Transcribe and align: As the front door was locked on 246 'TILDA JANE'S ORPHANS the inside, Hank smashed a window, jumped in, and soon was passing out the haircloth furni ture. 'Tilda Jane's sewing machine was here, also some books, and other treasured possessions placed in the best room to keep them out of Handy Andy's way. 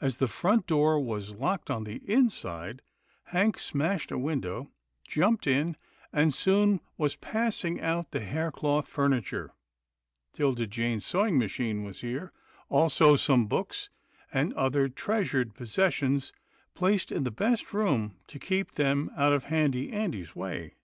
As 0.00 0.16
the 0.16 0.28
front 0.28 0.66
door 0.66 0.98
was 0.98 1.34
locked 1.36 1.68
on 1.70 1.84
246 1.84 1.90
'TILDA 1.90 2.08
JANE'S 2.08 2.24
ORPHANS 2.24 2.72
the 2.72 3.38
inside, 3.38 3.38
Hank 3.38 3.58
smashed 3.58 4.10
a 4.10 4.18
window, 4.18 4.70
jumped 5.06 5.46
in, 5.46 5.76
and 6.10 6.32
soon 6.32 6.80
was 6.96 7.16
passing 7.16 7.78
out 7.78 8.10
the 8.10 8.20
haircloth 8.20 8.88
furni 8.90 9.26
ture. 9.26 9.52
'Tilda 10.32 10.66
Jane's 10.66 11.04
sewing 11.04 11.36
machine 11.38 11.84
was 11.84 12.00
here, 12.00 12.32
also 12.70 13.14
some 13.14 13.46
books, 13.46 13.90
and 14.32 14.54
other 14.54 14.88
treasured 14.88 15.54
possessions 15.54 16.32
placed 16.72 17.12
in 17.12 17.24
the 17.24 17.30
best 17.30 17.74
room 17.74 18.16
to 18.28 18.38
keep 18.38 18.72
them 18.76 19.10
out 19.18 19.34
of 19.34 19.44
Handy 19.44 19.92
Andy's 19.92 20.34
way. 20.34 20.76